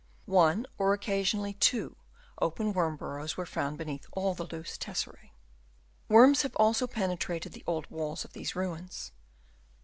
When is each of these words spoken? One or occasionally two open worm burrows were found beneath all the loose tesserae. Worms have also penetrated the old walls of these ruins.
One 0.25 0.65
or 0.79 0.95
occasionally 0.95 1.53
two 1.53 1.95
open 2.41 2.73
worm 2.73 2.95
burrows 2.95 3.37
were 3.37 3.45
found 3.45 3.77
beneath 3.77 4.07
all 4.13 4.33
the 4.33 4.45
loose 4.47 4.75
tesserae. 4.75 5.29
Worms 6.09 6.41
have 6.41 6.55
also 6.55 6.87
penetrated 6.87 7.51
the 7.53 7.63
old 7.67 7.87
walls 7.91 8.25
of 8.25 8.33
these 8.33 8.55
ruins. 8.55 9.11